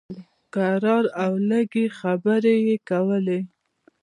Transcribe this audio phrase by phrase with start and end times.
[0.53, 3.39] کرار او لږې خبرې یې کولې.